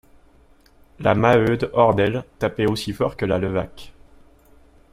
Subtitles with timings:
[0.97, 3.93] La Maheude, hors d’elle, tapait aussi fort que la Levaque.